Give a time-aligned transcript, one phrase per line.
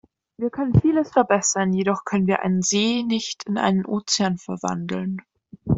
[0.35, 5.21] Wir können vieles verbessern, jedoch können wir einen See nicht in einen Ozean verwandeln.